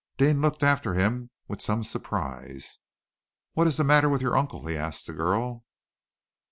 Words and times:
Deane 0.17 0.41
looked 0.41 0.63
after 0.63 0.95
him 0.95 1.29
with 1.47 1.61
some 1.61 1.83
surprise. 1.83 2.79
"What 3.53 3.67
is 3.67 3.77
the 3.77 3.83
matter 3.83 4.09
with 4.09 4.19
your 4.23 4.35
uncle?" 4.35 4.65
he 4.65 4.75
asked 4.75 5.05
the 5.05 5.13
girl. 5.13 5.63